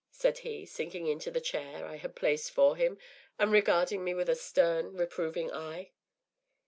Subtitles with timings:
[0.09, 2.97] said he, sinking into the chair I had placed for him
[3.37, 5.91] and regarding me with a stern, reproving eye.